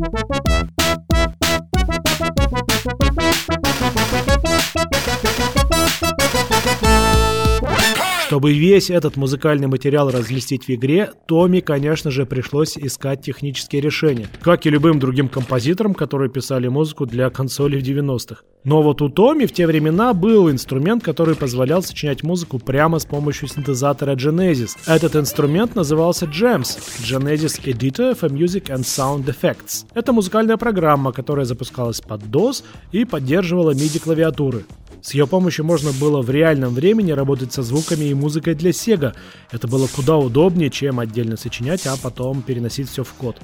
Чтобы 8.33 8.51
весь 8.51 8.89
этот 8.89 9.15
музыкальный 9.15 9.67
материал 9.67 10.09
разместить 10.09 10.67
в 10.67 10.69
игре, 10.71 11.11
Томи, 11.27 11.61
конечно 11.61 12.09
же, 12.09 12.25
пришлось 12.25 12.79
искать 12.79 13.21
технические 13.21 13.79
решения, 13.79 14.27
как 14.41 14.65
и 14.65 14.71
любым 14.71 14.97
другим 14.99 15.29
композиторам, 15.29 15.93
которые 15.93 16.31
писали 16.31 16.67
музыку 16.67 17.05
для 17.05 17.29
консолей 17.29 17.79
в 17.79 17.83
90-х. 17.83 18.41
Но 18.63 18.81
вот 18.81 19.03
у 19.03 19.09
Томи 19.09 19.45
в 19.45 19.51
те 19.51 19.67
времена 19.67 20.15
был 20.15 20.49
инструмент, 20.49 21.03
который 21.03 21.35
позволял 21.35 21.83
сочинять 21.83 22.23
музыку 22.23 22.57
прямо 22.57 22.97
с 22.97 23.05
помощью 23.05 23.49
синтезатора 23.49 24.15
Genesis. 24.15 24.77
Этот 24.87 25.15
инструмент 25.15 25.75
назывался 25.75 26.25
GEMS– 26.25 26.79
Genesis 27.03 27.61
Editor 27.65 28.19
for 28.19 28.31
Music 28.31 28.69
and 28.69 28.81
Sound 28.81 29.25
Effects. 29.25 29.85
Это 29.93 30.11
музыкальная 30.11 30.57
программа, 30.57 31.11
которая 31.11 31.45
запускалась 31.45 32.01
под 32.01 32.23
DOS 32.23 32.63
и 32.91 33.05
поддерживала 33.05 33.75
MIDI-клавиатуры. 33.75 34.63
С 35.03 35.13
ее 35.13 35.27
помощью 35.27 35.65
можно 35.65 35.91
было 35.91 36.21
в 36.21 36.29
реальном 36.29 36.73
времени 36.73 37.11
работать 37.11 37.51
со 37.51 37.61
звуками 37.61 38.05
и 38.05 38.13
музыкой 38.13 38.55
для 38.55 38.71
Sega. 38.71 39.13
Это 39.51 39.67
было 39.67 39.87
куда 39.87 40.15
удобнее, 40.15 40.69
чем 40.69 40.97
отдельно 40.97 41.35
сочинять, 41.35 41.85
а 41.87 41.97
потом 42.01 42.41
переносить 42.41 42.89
все 42.89 43.03
в 43.03 43.11
код. 43.13 43.37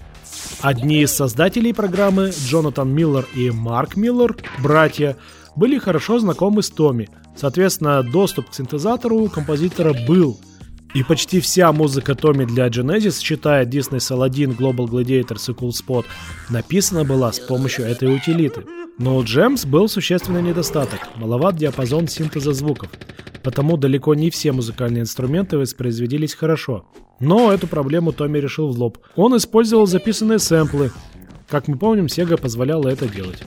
Одни 0.61 1.01
из 1.01 1.11
создателей 1.11 1.73
программы, 1.73 2.31
Джонатан 2.47 2.89
Миллер 2.89 3.27
и 3.35 3.51
Марк 3.51 3.97
Миллер, 3.97 4.37
братья, 4.63 5.17
были 5.57 5.77
хорошо 5.79 6.19
знакомы 6.19 6.63
с 6.63 6.69
Томми. 6.69 7.09
Соответственно, 7.35 8.03
доступ 8.03 8.49
к 8.49 8.53
синтезатору 8.53 9.17
у 9.17 9.27
композитора 9.27 9.93
был. 10.07 10.39
И 10.93 11.03
почти 11.03 11.41
вся 11.41 11.73
музыка 11.73 12.15
Томми 12.15 12.45
для 12.45 12.67
Genesis, 12.69 13.19
считая 13.19 13.65
Disney 13.65 13.97
Saladin, 13.97 14.55
Global 14.55 14.87
Gladiators 14.87 15.51
и 15.51 15.53
Cool 15.53 15.71
Spot, 15.71 16.05
написана 16.49 17.03
была 17.03 17.33
с 17.33 17.39
помощью 17.39 17.85
этой 17.85 18.15
утилиты. 18.15 18.63
Но 18.99 19.15
у 19.15 19.23
Gems 19.23 19.65
был 19.65 19.87
существенный 19.87 20.41
недостаток– 20.41 20.99
маловат 21.15 21.55
диапазон 21.55 22.09
синтеза 22.09 22.51
звуков. 22.51 22.89
Потому 23.41 23.77
далеко 23.77 24.13
не 24.13 24.29
все 24.29 24.51
музыкальные 24.51 25.03
инструменты 25.03 25.57
воспроизводились 25.57 26.33
хорошо. 26.33 26.85
Но 27.21 27.53
эту 27.53 27.65
проблему 27.65 28.11
Томми 28.11 28.39
решил 28.39 28.67
в 28.67 28.77
лоб. 28.77 28.97
Он 29.15 29.37
использовал 29.37 29.87
записанные 29.87 30.37
сэмплы. 30.37 30.91
Как 31.47 31.69
мы 31.69 31.77
помним, 31.77 32.07
Sega 32.07 32.37
позволяла 32.37 32.89
это 32.89 33.07
делать. 33.07 33.41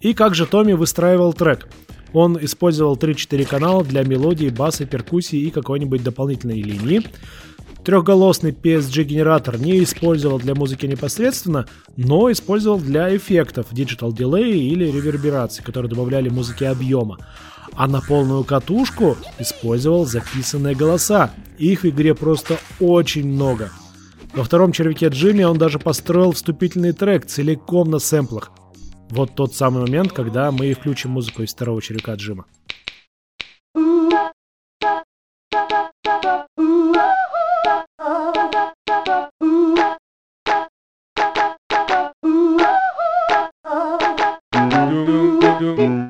И 0.00 0.14
как 0.14 0.34
же 0.34 0.46
Томми 0.46 0.72
выстраивал 0.72 1.34
трек? 1.34 1.68
Он 2.14 2.42
использовал 2.42 2.96
3-4 2.96 3.44
канала 3.44 3.84
для 3.84 4.04
мелодии, 4.04 4.48
баса, 4.48 4.86
перкуссии 4.86 5.38
и 5.38 5.50
какой-нибудь 5.50 6.02
дополнительной 6.02 6.62
линии. 6.62 7.04
Трехголосный 7.84 8.52
PSG-генератор 8.52 9.58
не 9.58 9.82
использовал 9.82 10.38
для 10.38 10.54
музыки 10.54 10.86
непосредственно, 10.86 11.66
но 11.96 12.32
использовал 12.32 12.78
для 12.78 13.14
эффектов, 13.16 13.72
digital 13.72 14.10
delay 14.10 14.52
или 14.52 14.86
реверберации, 14.86 15.62
которые 15.62 15.90
добавляли 15.90 16.28
музыке 16.28 16.68
объема. 16.68 17.18
А 17.74 17.86
на 17.86 18.00
полную 18.00 18.44
катушку 18.44 19.16
использовал 19.38 20.06
записанные 20.06 20.74
голоса. 20.74 21.32
Их 21.58 21.82
в 21.82 21.88
игре 21.88 22.14
просто 22.14 22.58
очень 22.80 23.28
много. 23.28 23.70
Во 24.32 24.44
втором 24.44 24.72
червяке 24.72 25.08
Джимми 25.08 25.42
он 25.44 25.58
даже 25.58 25.78
построил 25.78 26.32
вступительный 26.32 26.92
трек 26.92 27.26
целиком 27.26 27.90
на 27.90 27.98
сэмплах– 27.98 28.50
вот 29.10 29.34
тот 29.36 29.54
самый 29.54 29.82
момент, 29.82 30.12
когда 30.12 30.50
мы 30.50 30.72
включим 30.72 31.12
музыку 31.12 31.42
из 31.42 31.54
второго 31.54 31.80
червяка 31.80 32.14
Джима. 32.14 32.46
do 45.04 45.38
do 45.38 45.76
do 45.76 46.03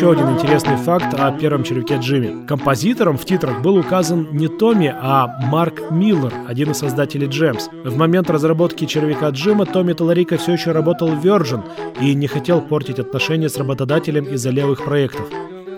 еще 0.00 0.12
один 0.12 0.30
интересный 0.30 0.76
факт 0.76 1.12
о 1.20 1.30
первом 1.30 1.62
червяке 1.62 1.98
Джимми. 1.98 2.46
Композитором 2.46 3.18
в 3.18 3.26
титрах 3.26 3.60
был 3.60 3.76
указан 3.76 4.28
не 4.32 4.48
Томми, 4.48 4.86
а 4.98 5.26
Марк 5.48 5.90
Миллер, 5.90 6.32
один 6.48 6.70
из 6.70 6.78
создателей 6.78 7.26
Джемс. 7.26 7.68
В 7.84 7.98
момент 7.98 8.30
разработки 8.30 8.86
червяка 8.86 9.28
Джима 9.28 9.66
Томми 9.66 9.92
Таларика 9.92 10.38
все 10.38 10.52
еще 10.52 10.72
работал 10.72 11.08
в 11.08 11.22
Virgin 11.22 11.62
и 12.00 12.14
не 12.14 12.28
хотел 12.28 12.62
портить 12.62 12.98
отношения 12.98 13.50
с 13.50 13.58
работодателем 13.58 14.24
из-за 14.24 14.48
левых 14.48 14.82
проектов. 14.86 15.28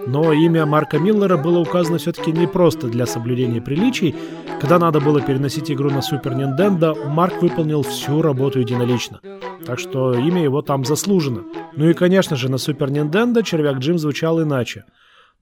Но 0.06 0.32
имя 0.32 0.66
Марка 0.66 0.99
Миллера 0.99 1.37
было 1.37 1.61
указано 1.61 1.99
все-таки 1.99 2.32
не 2.32 2.47
просто 2.47 2.88
для 2.88 3.06
соблюдения 3.06 3.61
приличий. 3.61 4.14
Когда 4.61 4.78
надо 4.78 5.00
было 5.00 5.21
переносить 5.21 5.71
игру 5.71 5.90
на 5.90 6.02
Супер 6.02 6.32
Nintendo, 6.32 7.08
Марк 7.08 7.41
выполнил 7.43 7.82
всю 7.82 8.23
работу 8.23 8.60
единолично. 8.60 9.21
Так 9.65 9.78
что 9.78 10.15
имя 10.15 10.43
его 10.43 10.62
там 10.62 10.84
заслужено. 10.84 11.43
Ну 11.76 11.88
и, 11.88 11.95
конечно 11.95 12.36
же, 12.36 12.50
на 12.50 12.58
Супер 12.58 12.88
Nintendo 12.88 13.43
червяк 13.43 13.78
Джим 13.78 13.99
звучал 13.99 14.43
иначе. 14.43 14.84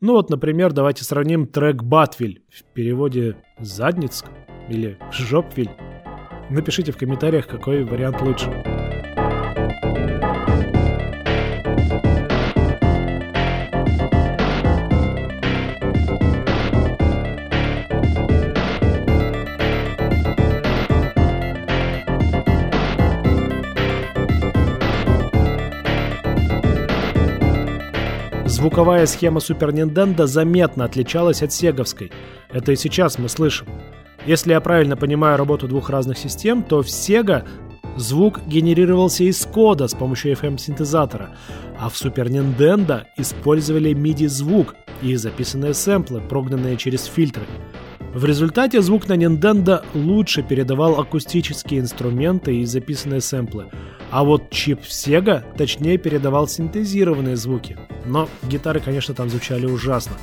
Ну 0.01 0.13
вот, 0.15 0.31
например, 0.31 0.73
давайте 0.73 1.05
сравним 1.05 1.47
трек 1.47 1.83
«Батвиль» 1.83 2.43
в 2.49 2.65
переводе 2.75 3.37
«Задницк» 3.59 4.27
или 4.69 4.99
«Жопвиль». 5.13 5.71
Напишите 6.49 6.93
в 6.93 6.97
комментариях, 6.97 7.47
какой 7.47 7.85
вариант 7.85 8.21
лучше. 8.23 8.90
Звуковая 28.71 29.07
схема 29.07 29.41
Super 29.41 29.73
Nintendo 29.73 30.29
заметно 30.29 30.85
отличалась 30.85 31.43
от 31.43 31.53
сеговской. 31.53 32.13
Это 32.53 32.71
и 32.71 32.77
сейчас 32.77 33.19
мы 33.19 33.29
слышим. 33.29 33.67
Если 34.27 34.53
я 34.53 34.61
правильно 34.61 34.97
понимаю 34.97 35.37
работу 35.37 35.67
двух 35.67 35.91
разных 35.91 36.17
систем, 36.19 36.63
то 36.63 36.81
в 36.81 36.87
Sega 36.87 37.45
звук 37.97 38.39
генерировался 38.47 39.25
из 39.25 39.45
кода 39.45 39.89
с 39.89 39.95
помощью 39.95 40.35
FM-синтезатора, 40.35 41.31
а 41.81 41.89
в 41.89 41.95
Super 41.95 42.29
Nintendo 42.29 43.07
использовали 43.17 43.91
MIDI-звук 43.91 44.77
и 45.03 45.17
записанные 45.17 45.75
сэмплы, 45.75 46.21
прогнанные 46.21 46.77
через 46.77 47.07
фильтры. 47.07 47.47
В 48.13 48.25
результате 48.25 48.83
звук 48.83 49.07
на 49.07 49.13
Nintendo 49.13 49.85
лучше 49.95 50.43
передавал 50.43 50.99
акустические 50.99 51.79
инструменты 51.79 52.57
и 52.57 52.65
записанные 52.65 53.21
сэмплы, 53.21 53.67
а 54.11 54.25
вот 54.25 54.51
чип 54.51 54.81
Sega 54.81 55.45
точнее 55.57 55.97
передавал 55.97 56.49
синтезированные 56.49 57.37
звуки. 57.37 57.79
Но 58.07 58.29
гитары, 58.43 58.81
конечно, 58.81 59.15
там 59.15 59.31
звучали 59.31 59.67
ужасно. 59.67 60.17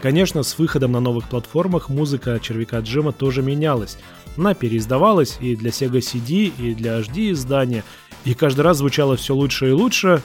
Конечно, 0.00 0.42
с 0.42 0.58
выходом 0.58 0.92
на 0.92 1.00
новых 1.00 1.28
платформах 1.30 1.88
музыка 1.88 2.38
червяка 2.38 2.80
Джима 2.80 3.12
тоже 3.12 3.42
менялась. 3.42 3.98
Она 4.36 4.52
переиздавалась 4.52 5.38
и 5.40 5.56
для 5.56 5.70
Sega 5.70 6.00
CD, 6.00 6.52
и 6.58 6.74
для 6.74 7.00
HD 7.00 7.30
издания, 7.30 7.84
и 8.24 8.34
каждый 8.34 8.62
раз 8.62 8.78
звучала 8.78 9.16
все 9.16 9.34
лучше 9.34 9.68
и 9.68 9.72
лучше, 9.72 10.22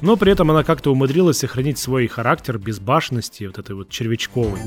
но 0.00 0.16
при 0.16 0.32
этом 0.32 0.50
она 0.50 0.64
как-то 0.64 0.92
умудрилась 0.92 1.38
сохранить 1.38 1.78
свой 1.78 2.06
характер 2.06 2.58
безбашенности, 2.58 3.44
вот 3.44 3.58
этой 3.58 3.74
вот 3.74 3.88
червячковой. 3.88 4.60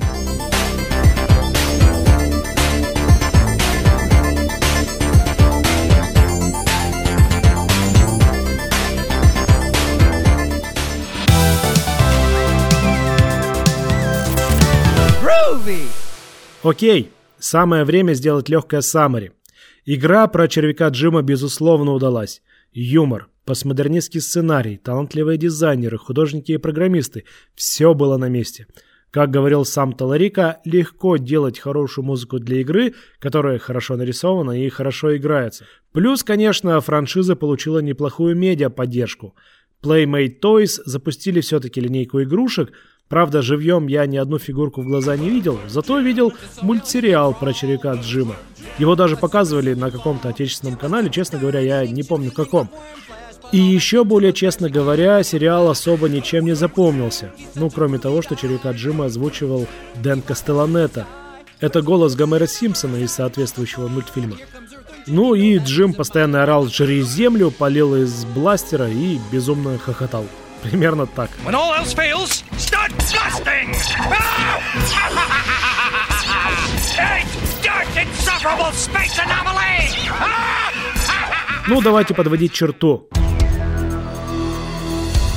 Окей, 16.62 17.10
самое 17.40 17.86
время 17.86 18.14
сделать 18.14 18.50
легкое 18.50 18.82
саммари. 18.82 19.32
Игра 19.86 20.28
про 20.28 20.48
червяка 20.48 20.90
Джима 20.90 21.22
безусловно 21.22 21.94
удалась. 21.94 22.42
Юмор, 22.72 23.30
постмодернистский 23.46 24.22
сценарий, 24.22 24.78
талантливые 24.78 25.38
дизайнеры, 25.38 25.98
художники 25.98 26.52
и 26.52 26.58
программисты– 26.58 27.26
все 27.56 27.94
было 27.96 28.18
на 28.18 28.30
месте. 28.30 28.68
Как 29.12 29.32
говорил 29.32 29.66
сам 29.66 29.94
Таларика, 29.94 30.60
легко 30.66 31.18
делать 31.18 31.58
хорошую 31.58 32.06
музыку 32.06 32.38
для 32.38 32.62
игры, 32.62 32.94
которая 33.18 33.58
хорошо 33.58 33.96
нарисована 33.96 34.64
и 34.64 34.70
хорошо 34.70 35.18
играется. 35.18 35.66
Плюс, 35.92 36.24
конечно, 36.24 36.80
франшиза 36.80 37.36
получила 37.36 37.80
неплохую 37.80 38.36
медиа-поддержку. 38.36 39.34
Playmate 39.82 40.40
Toys 40.40 40.80
запустили 40.86 41.42
все-таки 41.42 41.82
линейку 41.82 42.22
игрушек, 42.22 42.72
Правда, 43.10 43.42
живьем 43.42 43.88
я 43.88 44.06
ни 44.06 44.18
одну 44.18 44.38
фигурку 44.38 44.84
в 44.84 44.86
глаза 44.86 45.18
не 45.18 45.32
видел, 45.32 45.60
зато 45.68 46.00
видел 46.00 46.32
мультсериал 46.62 47.34
про 47.34 47.54
червяка 47.54 47.96
Джима. 47.96 48.36
Его 48.78 48.96
даже 48.96 49.18
показывали 49.18 49.74
на 49.74 49.90
каком-то 49.90 50.30
отечественном 50.30 50.78
канале, 50.78 51.10
честно 51.10 51.40
говоря, 51.40 51.60
я 51.60 51.88
не 51.88 52.04
помню 52.04 52.32
каком. 52.32 52.70
И 53.52 53.58
еще 53.58 54.04
более 54.04 54.32
честно 54.32 54.70
говоря, 54.70 55.24
сериал 55.24 55.70
особо 55.72 56.08
ничем 56.08 56.46
не 56.46 56.54
запомнился. 56.54 57.32
Ну, 57.56 57.72
кроме 57.72 57.98
того, 57.98 58.22
что 58.22 58.36
червяка 58.36 58.72
Джима 58.74 59.06
озвучивал 59.06 59.66
Дэн 59.96 60.22
Кастелланета. 60.22 61.08
Это 61.60 61.82
голос 61.82 62.16
Гомера 62.16 62.46
Симпсона 62.46 62.98
из 62.98 63.12
соответствующего 63.12 63.88
мультфильма. 63.88 64.38
Ну 65.08 65.34
и 65.34 65.58
Джим 65.58 65.94
постоянно 65.94 66.44
орал 66.44 66.68
«Жри 66.68 67.02
землю», 67.02 67.50
полил 67.50 67.96
из 67.96 68.24
бластера 68.26 68.88
и 68.88 69.18
безумно 69.32 69.80
хохотал. 69.80 70.26
Примерно 70.64 71.06
так. 71.08 71.30
When 71.46 71.54
all 71.54 71.74
else 71.74 71.94
fails, 71.94 72.44
start 72.58 72.92
blasting! 72.98 73.74
Ну, 81.68 81.82
давайте 81.82 82.14
подводить 82.14 82.54
черту. 82.54 83.08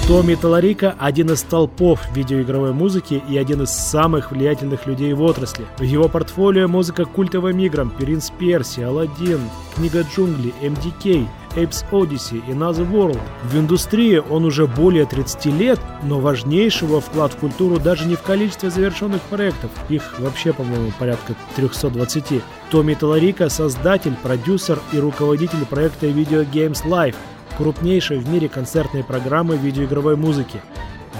Томми 0.09 0.35
Таларика– 0.35 0.97
один 0.99 1.31
из 1.31 1.43
толпов 1.43 2.01
видеоигровой 2.15 2.73
музыки 2.73 3.23
и 3.29 3.39
один 3.39 3.63
из 3.63 3.71
самых 3.71 4.33
влиятельных 4.33 4.87
людей 4.87 5.13
в 5.13 5.23
отрасли. 5.23 5.65
В 5.79 5.83
его 5.83 6.09
портфолио 6.09 6.67
музыка 6.67 7.05
культовым 7.05 7.59
играм 7.61 7.91
«Принц 7.91 8.31
Перси», 8.31 8.81
«Аладдин», 8.81 9.41
«Книга 9.77 10.03
джунглей», 10.03 10.55
«МДК», 10.61 11.29
Apes 11.57 11.85
Odyssey 11.91 12.43
и 12.47 12.53
Another 12.53 12.91
World. 12.91 13.21
В 13.45 13.59
индустрии 13.59 14.17
он 14.19 14.45
уже 14.45 14.67
более 14.67 15.07
30 15.07 15.47
лет, 15.47 15.81
но 16.03 16.21
важнейший 16.21 16.89
его 16.89 17.01
вклад 17.01 17.33
в 17.33 17.37
культуру 17.37 17.79
даже 17.79 18.07
не 18.07 18.17
в 18.17 18.23
количестве 18.23 18.71
завершенных 18.71 19.21
проектов, 19.23 19.71
их 19.89 20.19
вообще, 20.19 20.53
по-моему, 20.53 20.93
порядка 20.99 21.35
320. 21.57 22.43
Томми 22.71 22.95
Таларика– 22.95 23.49
создатель, 23.51 24.17
продюсер 24.23 24.79
и 24.93 24.99
руководитель 24.99 25.65
проекта 25.67 26.07
Video 26.07 26.49
Games 26.51 26.85
Live, 26.85 27.17
крупнейшей 27.57 28.19
в 28.19 28.29
мире 28.29 28.49
концертной 28.49 29.05
программы 29.05 29.57
видеоигровой 29.57 30.17
музыки. 30.17 30.61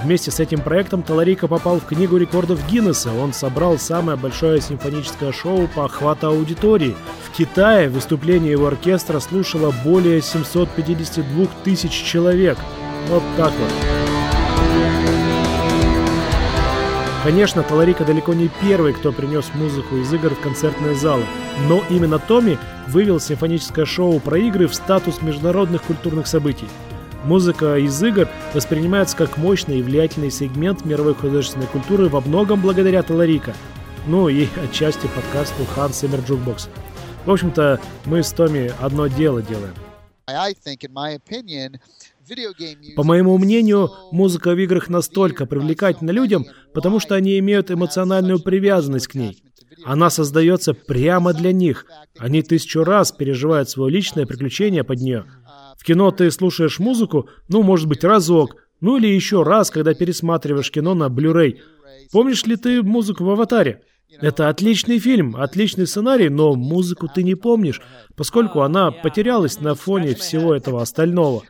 Вместе 0.03 0.31
с 0.31 0.39
этим 0.39 0.59
проектом 0.59 1.01
Таларика 1.01 1.47
попал 1.47 1.79
в 1.79 1.85
Книгу 1.85 2.17
рекордов 2.17 2.59
Гиннесса. 2.67 3.13
Он 3.13 3.31
собрал 3.31 3.77
самое 3.77 4.17
большое 4.17 4.59
симфоническое 4.59 5.31
шоу 5.31 5.67
по 5.67 5.85
охвату 5.85 6.27
аудитории. 6.27 6.95
В 7.33 7.35
Китае 7.35 7.89
выступление 7.89 8.51
его 8.51 8.67
оркестра 8.67 9.19
слушало 9.19 9.73
более 9.83 10.21
752 10.21 11.47
тысяч 11.63 11.91
человек. 11.91 12.59
Вот 13.07 13.23
так 13.35 13.51
вот. 13.51 13.71
Конечно, 17.23 17.63
Таларика 17.63 18.05
далеко 18.05 18.35
не 18.35 18.51
первый, 18.61 18.93
кто 18.93 19.11
принес 19.11 19.45
музыку 19.55 19.95
из 19.95 20.13
игр 20.13 20.35
в 20.35 20.41
концертные 20.41 20.93
залы, 20.93 21.23
но 21.67 21.83
именно 21.89 22.19
Томми 22.19 22.59
вывел 22.87 23.19
симфоническое 23.19 23.85
шоу 23.85 24.19
про 24.19 24.37
игры 24.37 24.67
в 24.67 24.75
статус 24.75 25.23
международных 25.23 25.81
культурных 25.81 26.27
событий. 26.27 26.67
Музыка 27.23 27.77
из 27.79 28.03
игр 28.03 28.27
воспринимается 28.53 29.17
как 29.17 29.37
мощный 29.37 29.79
и 29.79 29.81
влиятельный 29.81 30.29
сегмент 30.29 30.85
мировой 30.85 31.15
художественной 31.15 31.65
культуры 31.65 32.09
во 32.09 32.21
многом 32.21 32.61
благодаря 32.61 33.01
Таларика, 33.01 33.55
ну 34.05 34.29
и 34.29 34.47
отчасти 34.63 35.07
подкасту 35.07 35.63
Hans 35.75 35.93
Zimmer 35.93 36.23
Jukebox. 36.23 36.69
В 37.25 37.31
общем-то, 37.31 37.79
мы 38.05 38.21
с 38.21 38.33
Томми 38.33 38.71
одно 38.81 39.07
дело 39.07 39.41
делаем. 39.41 39.73
По 42.95 43.03
моему 43.03 43.37
мнению, 43.37 43.89
музыка 44.11 44.53
в 44.53 44.59
играх 44.59 44.89
настолько 44.89 45.45
привлекательна 45.45 46.11
людям, 46.11 46.45
потому 46.73 46.99
что 46.99 47.15
они 47.15 47.39
имеют 47.39 47.71
эмоциональную 47.71 48.39
привязанность 48.39 49.07
к 49.07 49.15
ней. 49.15 49.41
Она 49.85 50.09
создается 50.09 50.73
прямо 50.73 51.33
для 51.33 51.53
них. 51.53 51.85
Они 52.17 52.41
тысячу 52.41 52.83
раз 52.83 53.13
переживают 53.13 53.69
свое 53.69 53.91
личное 53.91 54.25
приключение 54.25 54.83
под 54.83 54.99
нее. 54.99 55.25
В 55.77 55.83
кино 55.85 56.11
ты 56.11 56.29
слушаешь 56.29 56.79
музыку, 56.79 57.29
ну, 57.47 57.63
может 57.63 57.87
быть, 57.87 58.03
разок, 58.03 58.55
ну 58.81 58.97
или 58.97 59.07
еще 59.07 59.43
раз, 59.43 59.71
когда 59.71 59.93
пересматриваешь 59.93 60.71
кино 60.71 60.93
на 60.93 61.07
Blu-ray. 61.07 61.59
Помнишь 62.11 62.43
ли 62.45 62.57
ты 62.57 62.83
музыку 62.83 63.23
в 63.23 63.29
«Аватаре»? 63.29 63.81
Это 64.19 64.49
отличный 64.49 64.99
фильм, 64.99 65.35
отличный 65.35 65.87
сценарий, 65.87 66.29
но 66.29 66.55
музыку 66.55 67.07
ты 67.07 67.23
не 67.23 67.35
помнишь, 67.35 67.81
поскольку 68.15 68.61
она 68.61 68.91
потерялась 68.91 69.59
на 69.59 69.75
фоне 69.75 70.15
всего 70.15 70.53
этого 70.53 70.81
остального. 70.81 71.43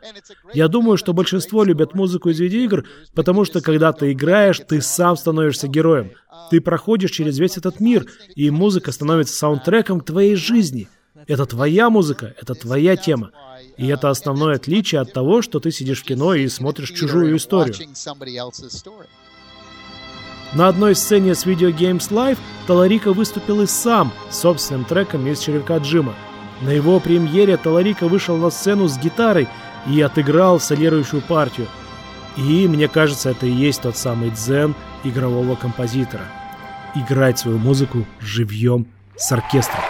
Я 0.52 0.68
думаю, 0.68 0.96
что 0.96 1.12
большинство 1.12 1.64
любят 1.64 1.94
музыку 1.94 2.30
из 2.30 2.40
видеоигр, 2.40 2.84
потому 3.14 3.44
что 3.44 3.60
когда 3.60 3.92
ты 3.92 4.12
играешь, 4.12 4.60
ты 4.60 4.80
сам 4.80 5.16
становишься 5.16 5.68
героем. 5.68 6.12
Ты 6.50 6.60
проходишь 6.60 7.10
через 7.10 7.38
весь 7.38 7.56
этот 7.56 7.80
мир, 7.80 8.06
и 8.34 8.50
музыка 8.50 8.92
становится 8.92 9.36
саундтреком 9.36 10.00
твоей 10.00 10.34
жизни. 10.34 10.88
Это 11.26 11.46
твоя 11.46 11.90
музыка, 11.90 12.34
это 12.40 12.54
твоя 12.54 12.96
тема. 12.96 13.30
И 13.76 13.86
это 13.86 14.10
основное 14.10 14.56
отличие 14.56 15.00
от 15.00 15.12
того, 15.12 15.42
что 15.42 15.60
ты 15.60 15.70
сидишь 15.70 16.02
в 16.02 16.04
кино 16.04 16.34
и 16.34 16.48
смотришь 16.48 16.90
чужую 16.90 17.36
историю. 17.36 17.74
На 20.54 20.68
одной 20.68 20.94
сцене 20.94 21.34
с 21.34 21.46
Video 21.46 21.76
Games 21.76 22.10
Live 22.10 22.38
Таларика 22.68 23.12
выступил 23.12 23.62
и 23.62 23.66
сам 23.66 24.12
с 24.30 24.38
собственным 24.38 24.84
треком 24.84 25.26
из 25.26 25.40
черепка 25.40 25.78
Джима. 25.78 26.14
На 26.60 26.70
его 26.70 27.00
премьере 27.00 27.56
Таларика 27.56 28.06
вышел 28.06 28.36
на 28.36 28.50
сцену 28.50 28.86
с 28.86 28.96
гитарой 28.96 29.48
и 29.88 30.00
отыграл 30.00 30.60
солирующую 30.60 31.22
партию. 31.22 31.66
И, 32.36 32.68
мне 32.68 32.86
кажется, 32.86 33.30
это 33.30 33.46
и 33.46 33.50
есть 33.50 33.82
тот 33.82 33.96
самый 33.96 34.30
дзен 34.30 34.76
игрового 35.02 35.56
композитора. 35.56 36.24
Играть 36.94 37.40
свою 37.40 37.58
музыку 37.58 38.06
живьем 38.20 38.86
с 39.16 39.32
оркестром. 39.32 39.82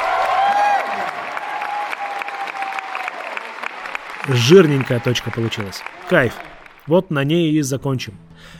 Жирненькая 4.28 5.00
точка 5.00 5.30
получилась. 5.30 5.82
Кайф. 6.08 6.32
Вот 6.86 7.10
на 7.10 7.24
ней 7.24 7.52
и 7.52 7.62
закончим. 7.62 8.14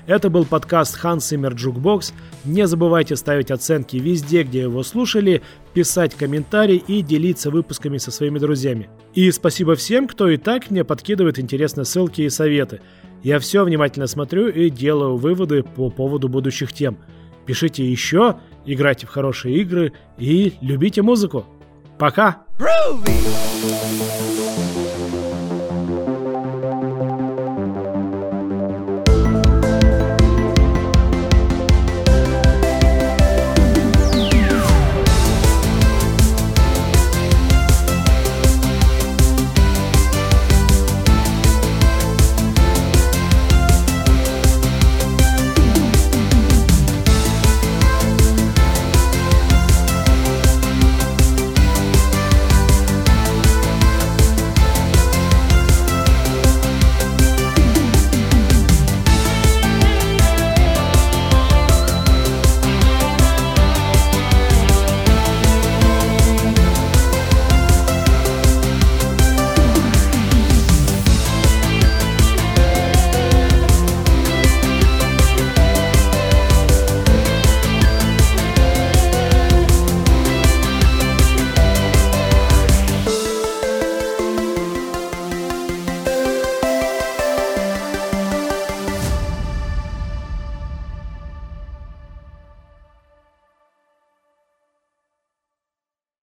Это 0.07 0.31
был 0.31 0.45
подкаст 0.45 0.99
Hans 1.03 1.19
Zimmer 1.19 1.55
Jukebox. 1.55 2.13
Не 2.45 2.67
забывайте 2.67 3.17
ставить 3.17 3.51
оценки 3.51 3.97
везде, 3.97 4.43
где 4.43 4.63
его 4.63 4.83
слушали, 4.83 5.43
писать 5.75 6.15
комментарии 6.15 6.77
и 6.77 7.03
делиться 7.03 7.51
выпусками 7.51 7.99
со 7.99 8.11
своими 8.11 8.39
друзьями. 8.39 8.89
И 9.15 9.31
спасибо 9.31 9.75
всем, 9.75 10.09
кто 10.09 10.29
и 10.29 10.37
так 10.37 10.71
мне 10.71 10.85
подкидывает 10.85 11.39
интересные 11.39 11.85
ссылки 11.85 12.23
и 12.23 12.31
советы. 12.31 12.81
Я 13.23 13.39
все 13.39 13.65
внимательно 13.65 14.07
смотрю 14.07 14.49
и 14.49 14.69
делаю 14.71 15.17
выводы 15.17 15.63
по 15.63 15.91
поводу 15.91 16.29
будущих 16.29 16.73
тем. 16.73 16.99
Пишите 17.47 17.85
еще, 17.85 18.37
играйте 18.65 19.07
в 19.07 19.11
хорошие 19.11 19.57
игры 19.59 19.93
и 20.19 20.55
любите 20.61 21.03
музыку. 21.03 21.47
Пока! 21.99 22.43
Groovy. 22.59 24.44